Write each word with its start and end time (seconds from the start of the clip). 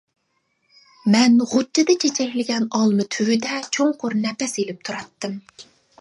مەن 1.15 1.35
غۇچچىدە 1.51 1.95
چېچەكلىگەن 2.05 2.67
ئالما 2.79 3.07
تۈۋىدە 3.17 3.61
چوڭقۇر 3.79 4.17
نەپەس 4.27 4.59
ئېلىپ 4.63 4.81
تۇراتتىم. 4.91 5.37